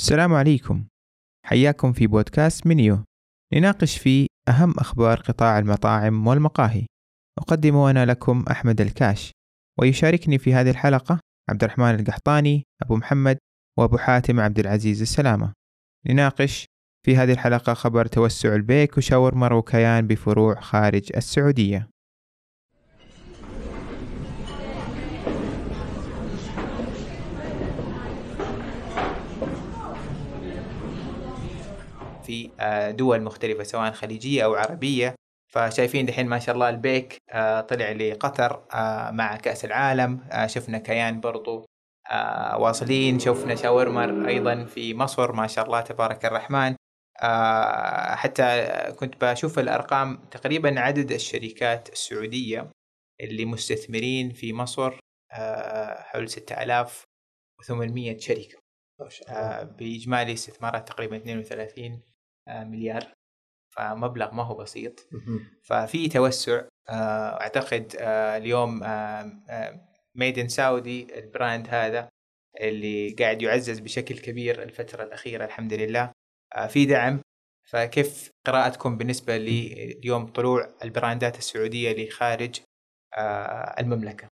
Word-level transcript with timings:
السلام 0.00 0.34
عليكم. 0.34 0.84
حياكم 1.46 1.92
في 1.92 2.06
بودكاست 2.06 2.66
منيو. 2.66 3.04
نناقش 3.54 3.98
فيه 3.98 4.26
أهم 4.48 4.74
أخبار 4.78 5.20
قطاع 5.20 5.58
المطاعم 5.58 6.26
والمقاهي. 6.26 6.86
أقدم 7.38 7.76
أنا 7.76 8.06
لكم 8.06 8.44
أحمد 8.50 8.80
الكاش. 8.80 9.32
ويشاركني 9.80 10.38
في 10.38 10.54
هذه 10.54 10.70
الحلقة 10.70 11.20
عبد 11.50 11.64
الرحمن 11.64 11.94
القحطاني 11.94 12.62
أبو 12.82 12.96
محمد 12.96 13.38
وأبو 13.78 13.98
حاتم 13.98 14.40
عبد 14.40 14.58
العزيز 14.58 15.00
السلامة. 15.02 15.52
نناقش 16.06 16.66
في 17.06 17.16
هذه 17.16 17.32
الحلقة 17.32 17.74
خبر 17.74 18.06
توسع 18.06 18.54
البيك 18.54 18.98
وشاورما 18.98 19.52
وكيان 19.52 20.06
بفروع 20.06 20.60
خارج 20.60 21.10
السعودية. 21.16 21.88
في 32.28 32.50
آه، 32.60 32.90
دول 32.90 33.22
مختلفة 33.22 33.62
سواء 33.62 33.92
خليجية 33.92 34.44
أو 34.44 34.54
عربية. 34.54 35.14
فشايفين 35.52 36.06
دحين 36.06 36.26
ما 36.26 36.38
شاء 36.38 36.54
الله 36.54 36.68
البيك 36.68 37.16
آه، 37.30 37.60
طلع 37.60 37.92
لقطر 37.92 38.64
آه، 38.74 39.10
مع 39.10 39.36
كأس 39.36 39.64
العالم. 39.64 40.20
شفنا 40.46 40.78
كيان 40.78 41.20
برضو 41.20 41.66
واصلين. 42.56 43.18
شفنا 43.18 43.54
شاورما 43.54 44.28
أيضا 44.28 44.64
في 44.64 44.94
مصر 44.94 45.32
ما 45.32 45.46
شاء 45.46 45.66
الله 45.66 45.80
تبارك 45.80 46.24
الرحمن. 46.24 46.74
حتى 48.16 48.66
كنت 48.98 49.24
بشوف 49.24 49.58
الأرقام 49.58 50.16
تقريبا 50.30 50.80
عدد 50.80 51.12
الشركات 51.12 51.92
السعودية 51.92 52.70
اللي 53.20 53.44
مستثمرين 53.44 54.30
في 54.30 54.52
مصر 54.52 54.98
حول 56.10 56.28
6800 56.28 58.18
شركة. 58.18 58.58
بإجمالي 59.78 60.32
استثمارات 60.32 60.88
تقريبا 60.88 61.16
32 61.16 61.92
آه، 61.92 62.02
مليار 62.48 63.12
فمبلغ 63.70 64.34
ما 64.34 64.42
هو 64.42 64.54
بسيط. 64.54 65.08
ففي 65.62 66.08
توسع 66.08 66.62
آه، 66.88 67.40
أعتقد 67.40 67.96
آه، 67.98 68.36
اليوم 68.36 68.82
made 70.14 70.37
in 70.37 70.48
Saudi 70.48 71.18
ال 71.18 71.26
brand 71.26 71.68
هذا 71.70 72.08
اللي 72.60 73.10
قاعد 73.10 73.42
يعزز 73.42 73.78
بشكل 73.78 74.18
كبير 74.18 74.62
الفترة 74.62 75.02
الأخيرة 75.04 75.44
الحمد 75.44 75.72
لله. 75.72 76.12
في 76.68 76.86
دعم. 76.86 77.20
فكيف 77.70 78.30
قراءتكم 78.46 78.98
بالنسبة 78.98 79.36
ليوم 79.36 80.26
طلوع 80.26 80.74
ال 80.84 80.92
brandات 80.92 81.38
السعودية 81.38 81.92
لخارج 81.92 82.60
المملكة؟ 83.78 84.28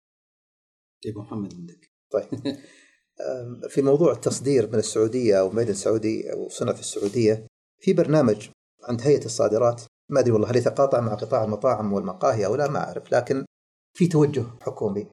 طيب 1.03 1.17
محمد 1.17 1.53
عندك. 1.53 1.91
طيب. 2.11 2.57
في 3.73 3.81
موضوع 3.81 4.11
التصدير 4.11 4.67
من 4.67 4.75
السعودية 4.75 5.39
أو 5.39 5.49
ميدن 5.49 5.73
سعودي 5.73 6.33
أو 6.33 6.49
صنع 6.49 6.73
في 6.73 6.79
السعودية. 6.79 7.47
في 7.83 7.93
برنامج 7.93 8.49
عند 8.89 9.01
هيئة 9.01 9.25
الصادرات 9.25 9.81
ما 10.09 10.19
أدري 10.19 10.31
والله 10.31 10.51
هل 10.51 10.55
يتقاطع 10.55 10.99
مع 10.99 11.13
قطاع 11.13 11.43
المطاعم 11.43 11.93
والمقاهي 11.93 12.45
أو 12.45 12.55
لا 12.55 12.67
ما 12.67 12.79
أعرف 12.79 13.11
لكن 13.11 13.45
في 13.97 14.07
توجه 14.07 14.45
حكومي 14.61 15.07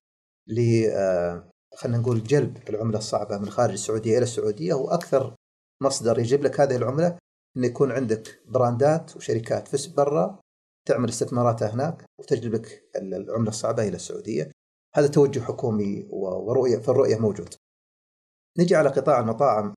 ل 0.46 0.84
آه، 0.90 1.50
خلينا 1.76 1.98
نقول 1.98 2.22
جلب 2.22 2.68
العملة 2.68 2.98
الصعبة 2.98 3.38
من 3.38 3.50
خارج 3.50 3.72
السعودية 3.72 4.16
إلى 4.16 4.22
السعودية 4.22 4.74
وأكثر 4.74 5.34
مصدر 5.82 6.18
يجيب 6.18 6.42
لك 6.42 6.60
هذه 6.60 6.76
العملة 6.76 7.18
انه 7.56 7.66
يكون 7.66 7.92
عندك 7.92 8.42
براندات 8.46 9.16
وشركات 9.16 9.68
في 9.68 9.94
برا 9.94 10.40
تعمل 10.88 11.08
استثماراتها 11.08 11.74
هناك 11.74 12.04
وتجلب 12.18 12.54
لك 12.54 12.90
العملة 12.96 13.48
الصعبة 13.48 13.88
إلى 13.88 13.96
السعودية. 13.96 14.50
هذا 14.94 15.06
توجه 15.06 15.40
حكومي 15.40 16.06
ورؤية 16.10 16.78
في 16.78 16.88
الرؤية 16.88 17.16
موجود. 17.16 17.54
نجي 18.58 18.76
على 18.76 18.88
قطاع 18.88 19.20
المطاعم 19.20 19.74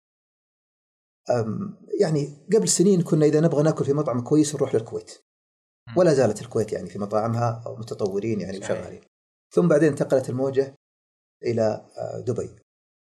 يعني 1.99 2.47
قبل 2.53 2.67
سنين 2.67 3.01
كنا 3.01 3.25
إذا 3.25 3.39
نبغى 3.39 3.63
نأكل 3.63 3.85
في 3.85 3.93
مطعم 3.93 4.21
كويس 4.21 4.55
نروح 4.55 4.75
للكويت. 4.75 5.11
ولا 5.97 6.13
زالت 6.13 6.41
الكويت 6.41 6.71
يعني 6.73 6.89
في 6.89 6.99
مطاعمها 6.99 7.63
متطورين 7.79 8.41
يعني 8.41 8.57
وشغالين 8.57 9.01
ثم 9.53 9.67
بعدين 9.67 9.89
انتقلت 9.89 10.29
الموجة 10.29 10.75
إلى 11.43 11.85
آه، 11.97 12.19
دبي. 12.19 12.49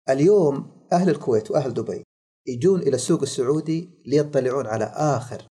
اليوم 0.10 0.86
أهل 0.94 1.10
الكويت 1.10 1.52
وأهل 1.52 1.74
دبي 1.74 2.04
يجون 2.48 2.80
إلى 2.80 2.96
السوق 2.96 3.22
السعودي 3.22 3.90
ليطلعون 4.06 4.68
على 4.68 4.86
آخر 4.86 5.48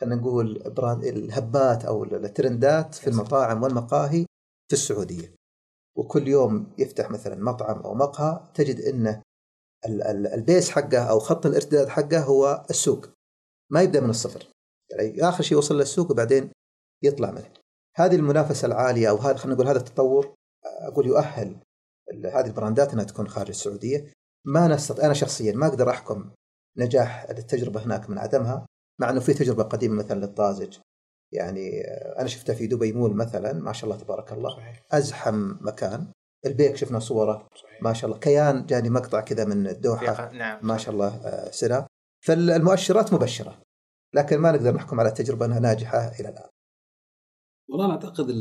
خلينا 0.00 0.16
نقول 0.16 0.62
الهبات 1.02 1.84
أو 1.84 2.04
الترندات 2.04 2.94
في 2.94 3.10
المطاعم 3.10 3.62
والمقاهي 3.62 4.26
في 4.68 4.72
السعودية. 4.72 5.34
وكل 5.96 6.28
يوم 6.28 6.72
يفتح 6.78 7.10
مثلا 7.10 7.44
مطعم 7.44 7.78
أو 7.80 7.94
مقهى 7.94 8.50
تجد 8.54 8.80
إنه 8.80 9.22
البيس 9.86 10.70
حقه 10.70 10.98
أو 10.98 11.18
خط 11.18 11.46
الارتداد 11.46 11.88
حقه 11.88 12.20
هو 12.22 12.66
السوق. 12.70 13.06
ما 13.70 13.82
يبدأ 13.82 14.00
من 14.00 14.10
الصفر. 14.10 14.46
يعني 14.90 15.22
آخر 15.28 15.42
شيء 15.42 15.52
يوصل 15.52 15.78
للسوق 15.78 16.10
وبعدين 16.10 16.50
يطلع 17.04 17.30
منه. 17.30 17.52
هذه 17.96 18.16
المنافسة 18.16 18.66
العالية 18.66 19.10
أو 19.10 19.16
هذا 19.16 19.36
خلينا 19.36 19.54
نقول 19.54 19.68
هذا 19.68 19.78
التطور 19.78 20.34
أقول 20.64 21.06
يؤهل 21.06 21.56
هذه 22.24 22.46
البراندات 22.46 22.92
إنها 22.92 23.04
تكون 23.04 23.28
خارج 23.28 23.48
السعودية. 23.48 24.12
ما 24.44 24.68
نستطيع 24.68 25.04
أنا 25.04 25.14
شخصيا 25.14 25.52
ما 25.52 25.66
أقدر 25.66 25.90
أحكم 25.90 26.30
نجاح 26.76 27.26
التجربة 27.30 27.84
هناك 27.84 28.10
من 28.10 28.18
عدمها 28.18 28.66
مع 29.00 29.10
إنه 29.10 29.20
في 29.20 29.34
تجربة 29.34 29.62
قديمة 29.62 29.94
مثلا 29.94 30.20
للطازج. 30.20 30.78
يعني 31.32 31.80
أنا 32.18 32.28
شفتها 32.28 32.54
في 32.54 32.66
دبي 32.66 32.92
مول 32.92 33.16
مثلا 33.16 33.52
ما 33.52 33.72
شاء 33.72 33.90
الله 33.90 34.02
تبارك 34.02 34.32
الله. 34.32 34.72
أزحم 34.90 35.54
مكان. 35.60 36.12
البيك 36.46 36.76
شفنا 36.76 36.98
صوره. 36.98 37.48
صحيح. 37.54 37.82
ما 37.82 37.92
شاء 37.92 38.10
الله. 38.10 38.20
كيان 38.20 38.66
جاني 38.66 38.90
مقطع 38.90 39.20
كذا 39.20 39.44
من 39.44 39.66
الدوحه 39.66 40.32
نعم. 40.32 40.66
ما 40.66 40.76
شاء 40.76 40.94
الله 40.94 41.08
آه، 41.08 41.50
سنه 41.50 41.86
فالمؤشرات 42.26 43.14
مبشرة 43.14 43.62
لكن 44.14 44.38
ما 44.38 44.52
نقدر 44.52 44.74
نحكم 44.74 45.00
على 45.00 45.08
التجربه 45.08 45.46
إنها 45.46 45.60
ناجحة 45.60 46.12
إلى 46.20 46.28
الآن. 46.28 46.48
والله 47.70 47.84
أنا 47.84 47.94
أعتقد 47.94 48.34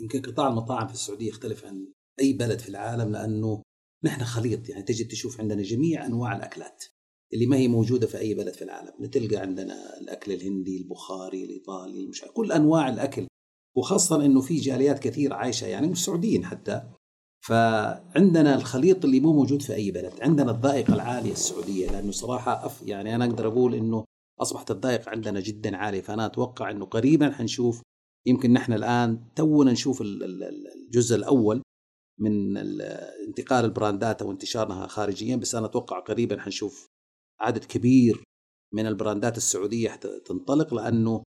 يمكن 0.00 0.22
قطاع 0.22 0.48
المطاعم 0.48 0.86
في 0.86 0.94
السعودية 0.94 1.28
يختلف 1.28 1.64
عن 1.64 1.92
أي 2.20 2.32
بلد 2.32 2.58
في 2.58 2.68
العالم 2.68 3.12
لأنه 3.12 3.62
نحن 4.04 4.24
خليط. 4.24 4.68
يعني 4.68 4.82
تجد 4.82 5.08
تشوف 5.08 5.40
عندنا 5.40 5.62
جميع 5.62 6.06
أنواع 6.06 6.36
الأكلات 6.36 6.84
اللي 7.32 7.46
ما 7.46 7.56
هي 7.56 7.68
موجودة 7.68 8.06
في 8.06 8.18
أي 8.18 8.34
بلد 8.34 8.54
في 8.54 8.64
العالم. 8.64 9.06
تلقى 9.06 9.36
عندنا 9.36 9.98
الأكل 10.00 10.32
الهندي 10.32 10.82
البخاري 10.82 11.44
الإيطالي 11.44 12.00
المش... 12.04 12.24
كل 12.34 12.52
أنواع 12.52 12.88
الأكل. 12.88 13.26
وخاصة 13.76 14.24
إنه 14.24 14.40
في 14.40 14.56
جاليات 14.56 14.98
كثير 14.98 15.34
عايشة 15.34 15.66
يعني 15.66 15.88
مش 15.88 16.04
سعوديين 16.04 16.44
حتى. 16.44 16.90
فعندنا 17.48 18.54
الخليط 18.54 19.04
اللي 19.04 19.20
مو 19.20 19.32
موجود 19.32 19.62
في 19.62 19.74
أي 19.74 19.90
بلد. 19.90 20.12
عندنا 20.22 20.50
الذائقه 20.50 20.94
العالية 20.94 21.32
السعودية 21.32 21.90
لأنه 21.90 22.10
صراحة 22.10 22.66
أف 22.66 22.82
يعني 22.82 23.14
أنا 23.14 23.24
أقدر 23.24 23.48
أقول 23.48 23.74
إنه 23.74 24.04
أصبحت 24.40 24.70
الذائقه 24.70 25.10
عندنا 25.10 25.40
جدا 25.40 25.76
عالية. 25.76 26.00
فأنا 26.00 26.26
أتوقع 26.26 26.70
إنه 26.70 26.84
قريبا 26.84 27.30
حنشوف 27.30 27.82
يمكن 28.26 28.52
نحن 28.52 28.72
الآن 28.72 29.20
تونا 29.36 29.72
نشوف 29.72 30.02
الجزء 30.02 31.16
الأول 31.16 31.62
من 32.20 32.56
انتقال 33.28 33.64
البراندات 33.64 34.22
أو 34.22 34.30
انتشارها 34.30 34.86
خارجيا 34.86 35.36
بس 35.36 35.54
أنا 35.54 35.66
أتوقع 35.66 35.98
قريبا 35.98 36.40
حنشوف 36.40 36.86
عدد 37.40 37.64
كبير 37.64 38.24
من 38.74 38.86
البراندات 38.86 39.36
السعودية 39.36 39.90
تنطلق 40.26 40.74
لأنه 40.74 41.22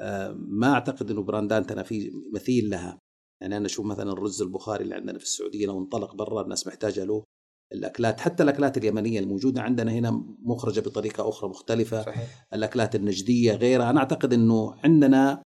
آه، 0.00 0.32
ما 0.38 0.72
أعتقد 0.72 1.10
إنه 1.10 1.22
برانداتنا 1.22 1.82
في 1.82 2.10
مثيل 2.34 2.70
لها. 2.70 2.98
يعني 3.44 3.56
أنا 3.56 3.66
أشوف 3.66 3.86
مثلا 3.86 4.12
الرز 4.12 4.42
البخاري 4.42 4.84
اللي 4.84 4.94
عندنا 4.94 5.18
في 5.18 5.24
السعودية 5.24 5.66
لو 5.66 5.78
انطلق 5.78 6.14
برا 6.14 6.42
الناس 6.42 6.66
محتاجة 6.66 7.04
له 7.04 7.24
الأكلات 7.72 8.20
حتى 8.20 8.42
الأكلات 8.42 8.76
اليمنية 8.78 9.20
الموجودة 9.20 9.62
عندنا 9.62 9.92
هنا 9.92 10.10
مخرجة 10.42 10.80
بطريقة 10.80 11.28
أخرى 11.28 11.50
مختلفة 11.50 12.02
صحيح. 12.02 12.46
الأكلات 12.54 12.94
النجدية 12.94 13.52
غيرها 13.52 13.90
أنا 13.90 14.00
أعتقد 14.00 14.32
إنه 14.32 14.74
عندنا 14.84 15.42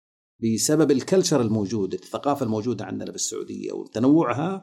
بسبب 0.43 0.91
الكلتشر 0.91 1.41
الموجود 1.41 1.93
الثقافة 1.93 2.45
الموجودة 2.45 2.85
عندنا 2.85 3.11
بالسعوديه 3.11 3.71
وتنوعها 3.71 4.61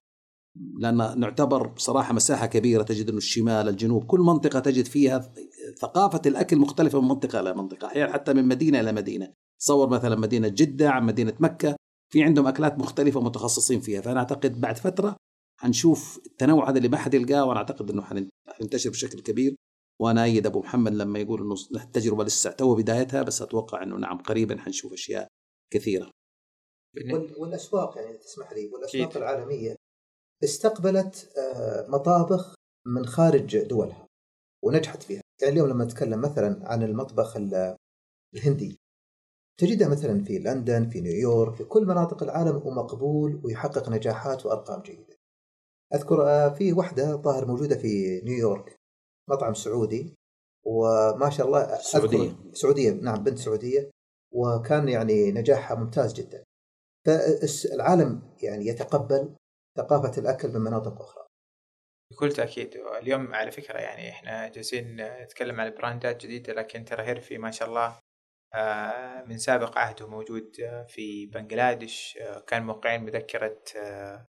لأن 0.79 1.21
نعتبر 1.21 1.67
بصراحة 1.67 2.15
مساحة 2.15 2.47
كبيرة 2.47 2.83
تجد 2.83 3.09
إنه 3.09 3.19
الشمال 3.19 3.69
الجنوب 3.69 4.05
كل 4.05 4.21
منطقة 4.21 4.61
تجد 4.61 4.87
فيها 4.87 5.33
ثقافة 5.81 6.23
الأكل 6.27 6.57
مختلفة 6.57 7.01
من 7.01 7.09
منطقة 7.09 7.41
إلى 7.41 7.55
منطقة 7.55 7.87
أحيانا 7.87 8.13
حتى 8.13 8.33
من 8.33 8.49
مدينة 8.49 8.81
إلى 8.81 8.93
مدينة 8.93 9.33
تصور 9.61 9.89
مثلا 9.89 10.17
مدينة 10.17 10.49
جدة 10.49 10.91
عن 10.91 11.07
مدينة 11.07 11.35
مكة 11.41 11.77
في 12.13 12.23
عندهم 12.23 12.47
أكلات 12.47 12.79
مختلفة 12.79 13.21
متخصصين 13.21 13.81
فيها 13.81 14.01
فأنا 14.01 14.19
أعتقد 14.19 14.61
بعد 14.61 14.79
فترة 14.79 15.17
حنشوف 15.61 16.21
التنوع 16.27 16.71
هذا 16.71 16.79
اللي 16.79 16.89
ما 16.89 16.97
حد 16.97 17.15
يلقاه 17.15 17.45
وأنا 17.45 17.59
أعتقد 17.59 17.91
إنه 17.91 18.03
حينتشر 18.49 18.91
بشكل 18.91 19.21
كبير. 19.21 19.57
وأنا 20.01 20.25
أيد 20.25 20.47
أبو 20.47 20.61
محمد 20.61 20.93
لما 20.93 21.19
يقول 21.19 21.41
إنه 21.41 21.83
التجربة 21.85 22.25
لسه 22.25 22.51
تو 22.51 22.75
بدايتها 22.75 23.23
بس 23.23 23.43
أتوقع 23.43 23.83
إنه 23.83 23.97
نعم 23.97 24.19
قريبا 24.19 24.59
حنشوف 24.59 24.93
أشياء 24.93 25.29
كثيرة. 25.73 26.11
والأسواق 27.37 27.99
يعني 27.99 28.19
تسمح 28.19 28.53
لي 28.53 28.69
والأسواق 28.69 29.17
العالمية 29.17 29.77
استقبلت 30.45 31.33
آه، 31.39 31.89
مطابخ 31.89 32.55
من 32.87 33.07
خارج 33.07 33.59
دولها 33.59 34.07
ونجحت 34.65 35.03
فيها. 35.03 35.23
يعني 35.43 35.53
اليوم 35.53 35.69
لما 35.69 35.85
نتكلم 35.85 36.21
مثلا 36.21 36.69
عن 36.69 36.83
المطبخ 36.83 37.37
الهندي 38.35 38.82
تجدها 39.61 39.89
مثلا 39.89 40.25
في 40.25 40.39
لندن 40.39 40.89
في 40.89 41.01
نيويورك 41.01 41.55
في 41.55 41.65
كل 41.65 41.87
مناطق 41.87 42.23
العالم 42.23 42.57
هو 42.57 42.71
مقبول 42.71 43.41
ويحقق 43.45 43.89
نجاحات 43.89 44.47
وأرقام 44.47 44.83
جيدة. 44.83 45.17
أذكر 45.95 46.23
آه، 46.29 46.49
في 46.49 46.73
وحدة 46.73 47.17
ظاهر 47.17 47.47
موجودة 47.47 47.77
في 47.77 48.21
نيويورك 48.25 48.77
مطعم 49.31 49.55
سعودي 49.55 50.15
وما 50.67 51.31
شاء 51.31 51.47
الله 51.47 51.79
سعودية. 51.79 52.37
سعودية 52.53 52.91
نعم 52.91 53.23
بنت 53.25 53.39
سعودية 53.39 53.91
وكان 54.35 54.89
يعني 54.89 55.33
نجاحها 55.33 55.77
ممتاز 55.77 56.13
جدا. 56.13 56.45
فالعالم 57.07 58.23
يعني 58.43 58.67
يتقبل 58.67 59.35
ثقافة 59.79 60.21
الأكل 60.21 60.49
من 60.49 60.61
مناطق 60.61 61.01
أخرى. 61.01 61.27
بكل 62.13 62.33
تأكيد. 62.33 62.77
اليوم 62.77 63.35
على 63.35 63.51
فكرة 63.51 63.79
يعني 63.79 64.11
إحنا 64.11 64.49
جالسين 64.49 64.97
نتكلم 65.23 65.61
عن 65.61 65.71
براندات 65.71 66.23
جديدة 66.25 66.53
لكن 66.53 66.85
ترى 66.85 67.03
هيرفي 67.03 67.39
ما 67.39 67.51
شاء 67.51 67.69
الله 67.69 67.99
من 69.27 69.39
سابق 69.39 69.79
عهده 69.79 70.09
موجود 70.09 70.57
في 70.89 71.27
بنغلاديش 71.27 72.19
آه، 72.21 72.39
كان 72.39 72.63
موقعين 72.67 73.03
مذكرة 73.03 73.63
آه، 73.77 74.27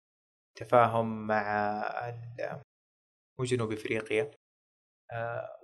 تفاهم 0.58 1.26
مع 1.26 2.14
وجنوب 3.38 3.72
إفريقيا. 3.72 4.30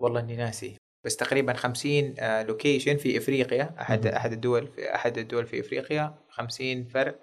والله 0.00 0.20
إني 0.20 0.36
ناسي 0.36 0.76
بس 1.04 1.16
تقريبا 1.16 1.52
50 1.52 2.14
location 2.46 2.96
في 2.96 3.18
إفريقيا 3.18 3.74
أحد 3.80 4.06
أحد 4.06 4.32
الدول 4.32 4.66
في 4.66 4.94
أحد 4.94 5.18
الدول 5.18 5.46
في 5.46 5.60
إفريقيا 5.60 6.18
50 6.28 6.84
فرع 6.84 7.14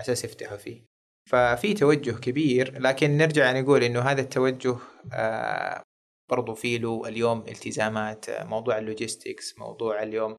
أساس 0.00 0.24
يفتحوا 0.24 0.56
فيه. 0.56 0.84
ففي 1.30 1.74
توجه 1.74 2.10
كبير 2.10 2.80
لكن 2.80 3.16
نرجع 3.16 3.60
نقول 3.60 3.82
إنه 3.82 4.00
هذا 4.00 4.20
التوجه 4.20 4.76
برضو 6.30 6.54
في 6.54 6.78
له 6.78 7.08
اليوم 7.08 7.40
التزامات 7.40 8.30
موضوع 8.30 8.78
ال 8.78 8.86
logistics 8.86 9.58
موضوع 9.58 10.02
اليوم 10.02 10.36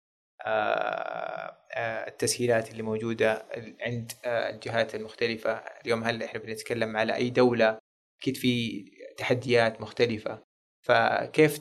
التسهيلات 2.07 2.71
اللي 2.71 2.83
موجودة 2.83 3.45
عند 3.81 4.11
الجهات 4.25 4.95
المختلفة. 4.95 5.51
اليوم 5.53 6.03
هل 6.03 6.23
إحنا 6.23 6.39
بنتكلم 6.39 6.97
على 6.97 7.15
أي 7.15 7.29
دولة 7.29 7.79
أكيد 8.21 8.37
في 8.37 8.83
تحديات 9.17 9.81
مختلفة. 9.81 10.43
فكيف 10.85 11.59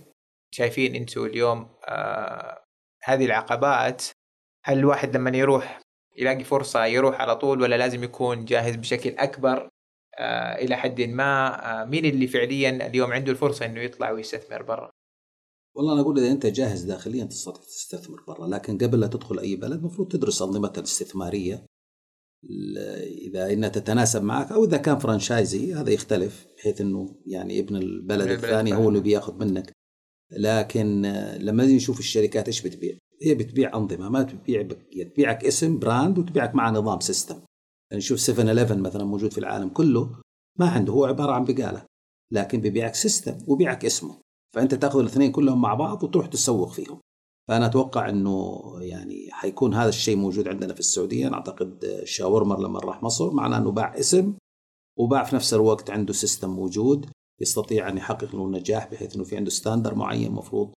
شايفين 0.50 0.94
أنتم 0.94 1.24
اليوم 1.24 1.76
هذه 3.04 3.24
العقبات؟ 3.26 4.04
هل 4.64 4.78
الواحد 4.78 5.16
لما 5.16 5.30
يروح 5.36 5.80
يلاقي 6.16 6.44
فرصة 6.44 6.84
يروح 6.86 7.20
على 7.20 7.36
طول 7.36 7.60
ولا 7.62 7.76
لازم 7.76 8.04
يكون 8.04 8.44
جاهز 8.44 8.76
بشكل 8.76 9.10
أكبر؟ 9.18 9.68
آه 10.18 10.54
إلى 10.54 10.76
حد 10.76 11.00
ما 11.00 11.82
آه 11.82 11.84
مين 11.84 12.04
اللي 12.04 12.26
فعليا 12.26 12.70
اليوم 12.86 13.12
عنده 13.12 13.32
الفرصة 13.32 13.66
إنه 13.66 13.80
يطلع 13.80 14.10
ويستثمر 14.10 14.62
برا؟ 14.62 14.90
والله 15.78 15.92
أنا 15.92 16.00
أقول 16.00 16.18
إذا 16.18 16.32
أنت 16.32 16.46
جاهز 16.46 16.82
داخليا 16.82 17.24
تستطيع 17.24 17.62
تستثمر 17.62 18.24
برا 18.28 18.46
لكن 18.46 18.78
قبل 18.78 19.00
لا 19.00 19.06
تدخل 19.06 19.38
أي 19.38 19.56
بلد 19.56 19.72
المفروض 19.72 20.08
تدرس 20.08 20.42
أنظمة 20.42 20.72
الاستثمارية 20.78 21.66
إذا 23.26 23.52
إنها 23.52 23.68
تتناسب 23.68 24.22
معك 24.22 24.52
أو 24.52 24.64
إذا 24.64 24.76
كان 24.76 24.98
franchise 24.98 25.74
هذا 25.74 25.90
يختلف 25.90 26.46
بحيث 26.56 26.80
إنه 26.80 27.16
يعني 27.26 27.58
ابن 27.58 27.76
البلد 27.76 28.30
الثاني 28.30 28.74
هو 28.74 28.88
اللي 28.88 29.00
بيأخذ 29.00 29.34
منك. 29.44 29.72
لكن 30.30 31.02
لما 31.40 31.66
نشوف 31.66 31.98
الشركات 31.98 32.46
إيش 32.46 32.62
بتبيع؟ 32.62 32.98
هي 33.22 33.34
بتبيع 33.34 33.76
أنظمة 33.76 34.08
ما 34.08 34.22
تبيع 34.22 34.68
تبيعك 35.04 35.44
اسم 35.44 35.78
brand 35.78 36.18
وتبيعك 36.18 36.54
مع 36.54 36.70
نظام 36.70 37.00
system 37.00 37.40
يعني 37.90 38.00
شوف 38.02 38.20
7 38.20 38.46
11 38.46 38.76
مثلا 38.76 39.04
موجود 39.04 39.32
في 39.32 39.38
العالم 39.38 39.68
كله 39.68 40.20
ما 40.58 40.68
عنده 40.68 40.92
هو 40.92 41.04
عبارة 41.04 41.32
عن 41.32 41.44
بقالة 41.44 41.84
لكن 42.32 42.60
بيبيعك 42.60 42.94
system 42.94 43.38
وبيعك 43.46 43.84
اسمه. 43.84 44.27
فأنت 44.54 44.74
تأخذ 44.74 44.98
الاثنين 45.00 45.32
كلهم 45.32 45.60
مع 45.60 45.74
بعض 45.74 46.04
وتروح 46.04 46.26
تسوق 46.26 46.72
فيهم. 46.72 47.00
فأنا 47.48 47.66
أتوقع 47.66 48.08
إنه 48.08 48.62
يعني 48.80 49.28
حيكون 49.30 49.74
هذا 49.74 49.88
الشيء 49.88 50.16
موجود 50.16 50.48
عندنا 50.48 50.74
في 50.74 50.80
السعودية. 50.80 51.34
أعتقد 51.34 52.02
شاورمر 52.04 52.60
لما 52.60 52.78
راح 52.78 53.02
مصر 53.02 53.30
معناه 53.30 53.58
إنه 53.58 53.70
باع 53.70 53.98
اسم 53.98 54.34
وباع 54.98 55.24
في 55.24 55.36
نفس 55.36 55.54
الوقت 55.54 55.90
عنده 55.90 56.12
system 56.12 56.50
موجود 56.50 57.10
يستطيع 57.40 57.88
أن 57.88 57.96
يحقق 57.96 58.36
له 58.36 58.50
نجاح 58.50 58.90
بحيث 58.90 59.14
إنه 59.16 59.24
في 59.24 59.36
عنده 59.36 59.50
standard 59.50 59.94
معين 59.94 60.32
مفروض 60.32 60.72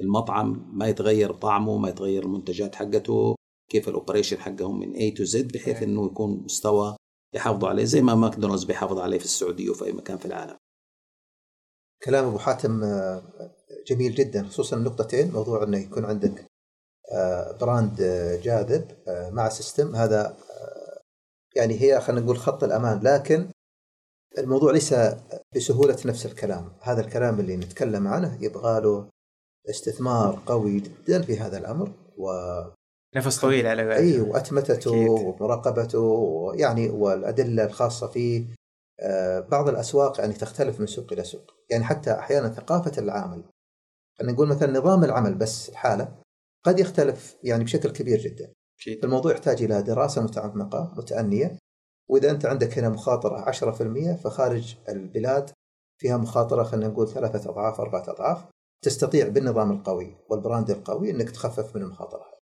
المطعم 0.00 0.70
ما 0.78 0.88
يتغير 0.88 1.32
طعمه 1.32 1.78
ما 1.78 1.88
يتغير 1.88 2.24
المنتجات 2.24 2.74
حقته 2.74 3.34
كيف 3.70 3.88
ال 3.88 3.93
operation 3.93 4.38
حقهم 4.38 4.78
من 4.78 4.92
A 4.92 5.10
to 5.10 5.24
Z 5.24 5.52
بحيث 5.52 5.82
إنه 5.82 6.06
يكون 6.06 6.42
مستوى 6.44 6.96
يحافظوا 7.34 7.68
عليه 7.68 7.84
زي 7.84 8.02
ما 8.02 8.14
ماكدونالدز 8.14 8.64
بيحافظ 8.64 8.98
عليه 8.98 9.18
في 9.18 9.24
السعودية 9.24 9.70
وفي 9.70 9.84
أي 9.84 9.92
مكان 9.92 10.16
في 10.16 10.26
العالم. 10.26 10.56
كلام 12.02 12.24
أبو 12.24 12.38
حاتم 12.38 12.84
آه، 12.84 13.22
جميل 13.86 14.14
جدا 14.14 14.44
خصوصا 14.44 14.76
نقطتين 14.76 15.32
موضوع 15.32 15.62
إنه 15.62 15.78
يكون 15.78 16.04
عندك 16.04 16.44
آه، 17.12 17.52
brand 17.52 18.00
آه، 18.00 18.36
جاذب 18.36 18.84
مع 19.08 19.48
system 19.48 19.96
هذا 19.96 20.36
يعني 21.56 21.82
هي 21.82 22.00
خلينا 22.00 22.20
نقول 22.20 22.38
خط 22.38 22.64
الأمان 22.64 23.00
لكن 23.02 23.48
الموضوع 24.38 24.72
ليس 24.72 24.94
بسهولة 25.56 25.96
نفس 26.06 26.26
الكلام. 26.26 26.72
هذا 26.80 27.00
الكلام 27.00 27.40
اللي 27.40 27.56
نتكلم 27.56 28.08
عنه 28.08 28.38
يبغى 28.40 28.80
له 28.80 29.08
استثمار 29.70 30.42
قوي 30.46 30.80
جدا 30.80 31.22
في 31.22 31.38
هذا 31.38 31.58
الأمر 31.58 31.92
و 32.18 32.30
نفس 33.16 33.40
طويل 33.40 33.66
على 33.66 33.96
إي 33.96 34.20
وأتمتته 34.20 35.10
ومراقبته 35.10 35.98
ويعني 35.98 36.88
والأدلة 36.88 37.64
الخاصة 37.64 38.06
فيه. 38.06 38.44
بعض 39.50 39.68
الأسواق 39.68 40.20
يعني 40.20 40.32
تختلف 40.32 40.80
من 40.80 40.86
سوق 40.86 41.12
إلى 41.12 41.24
سوق. 41.24 41.54
يعني 41.70 41.84
حتى 41.84 42.12
أحيانا 42.12 42.48
ثقافة 42.48 43.02
العامل 43.02 43.44
خلينا 44.18 44.32
نقول 44.32 44.48
مثلا 44.48 44.78
نظام 44.78 45.04
العمل 45.04 45.34
بس 45.34 45.68
الحالة 45.68 46.22
قد 46.64 46.80
يختلف 46.80 47.36
يعني 47.42 47.64
بشكل 47.64 47.90
كبير 47.90 48.18
جدا. 48.18 48.52
أكيد. 48.80 49.04
الموضوع 49.04 49.32
يحتاج 49.32 49.62
إلى 49.62 49.82
دراسة 49.82 50.22
متعمقة 50.22 50.94
متأنية 50.96 51.58
وإذا 52.10 52.30
أنت 52.30 52.46
عندك 52.46 52.78
هنا 52.78 52.88
مخاطرة 52.88 53.50
10% 53.50 54.16
فخارج 54.16 54.76
البلاد 54.88 55.50
فيها 56.00 56.16
مخاطرة 56.16 56.62
خلينا 56.62 56.88
نقول 56.88 57.08
ثلاثة 57.08 57.50
أضعاف 57.50 57.80
أربعة 57.80 58.04
أضعاف 58.08 58.44
تستطيع 58.84 59.28
بالنظام 59.28 59.70
القوي 59.72 60.16
وال 60.30 60.41
brand 60.41 60.70
القوي 60.70 61.10
إنك 61.10 61.30
تخفف 61.30 61.76
من 61.76 61.82
المخاطرة 61.82 62.35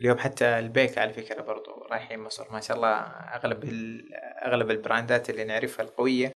اليوم 0.00 0.18
حتى 0.18 0.58
البيك 0.58 0.98
على 0.98 1.12
فكرة 1.12 1.42
برضو 1.42 1.86
رايحين 1.90 2.20
مصر. 2.20 2.52
ما 2.52 2.60
شاء 2.60 2.76
الله 2.76 2.96
أغلب 3.36 3.64
أغلب 4.46 4.70
ال 4.70 4.79
brandات 4.79 5.30
اللي 5.30 5.44
نعرفها 5.44 5.84
القوية 5.84 6.32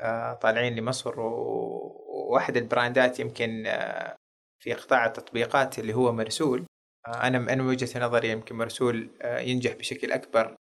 آه، 0.00 0.34
طالعين 0.34 0.76
لمصر 0.76 1.20
وواحد 1.20 2.56
ال 2.56 2.65
brandات 2.65 3.20
يمكن 3.20 3.66
آه، 3.66 4.16
في 4.62 4.72
قطاع 4.72 5.06
التطبيقات 5.06 5.78
اللي 5.78 5.94
هو 5.94 6.12
مرسول 6.12 6.64
آه، 7.06 7.26
أنا 7.26 7.38
من 7.38 7.60
وجهة 7.60 8.00
نظري 8.06 8.30
يمكن 8.30 8.56
مرسول 8.56 9.10
ينجح 9.24 9.72
بشكل 9.72 10.12
أكبر 10.12 10.56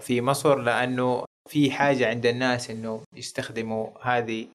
في 0.00 0.20
مصر 0.20 0.58
لأنه 0.58 1.24
في 1.48 1.70
حاجة 1.70 2.08
عند 2.08 2.26
الناس 2.26 2.70
إنه 2.70 3.02
يستخدموا 3.16 3.88
هذه 4.02 4.48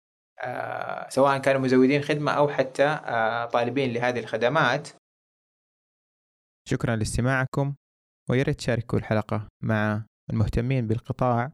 سواء 1.10 1.38
كانوا 1.38 1.62
مزودين 1.62 2.02
خدمة 2.02 2.32
أو 2.32 2.48
حتى 2.48 3.00
طالبين 3.54 3.94
لهذه 3.94 4.20
الخدمات. 4.20 4.90
شكرا 6.70 6.96
لاستماعكم 6.96 7.76
وياريت 8.30 8.58
تشاركوا 8.58 9.00
الحلقة 9.00 9.48
مع 9.64 10.06
المهتمين 10.30 10.88
بالقطاع 10.88 11.52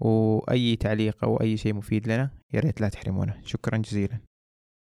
وأي 0.00 0.76
تعليق 0.76 1.24
أو 1.24 1.40
أي 1.40 1.56
شيء 1.56 1.74
مفيد 1.74 2.08
لنا 2.08 2.30
ياريت 2.52 2.80
لا 2.80 2.88
تحرمونا. 2.88 3.40
شكرا 3.44 3.78
جزيلا. 3.78 4.20